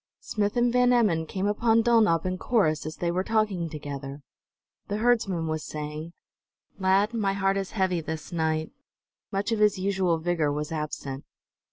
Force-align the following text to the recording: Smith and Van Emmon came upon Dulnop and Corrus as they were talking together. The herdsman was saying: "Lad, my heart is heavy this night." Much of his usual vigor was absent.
Smith 0.21 0.57
and 0.57 0.73
Van 0.73 0.91
Emmon 0.91 1.27
came 1.27 1.45
upon 1.45 1.83
Dulnop 1.83 2.25
and 2.25 2.39
Corrus 2.39 2.87
as 2.87 2.95
they 2.95 3.11
were 3.11 3.23
talking 3.23 3.69
together. 3.69 4.23
The 4.87 4.97
herdsman 4.97 5.45
was 5.45 5.63
saying: 5.63 6.13
"Lad, 6.79 7.13
my 7.13 7.33
heart 7.33 7.55
is 7.55 7.69
heavy 7.73 8.01
this 8.01 8.31
night." 8.31 8.71
Much 9.31 9.51
of 9.51 9.59
his 9.59 9.77
usual 9.77 10.17
vigor 10.17 10.51
was 10.51 10.71
absent. 10.71 11.23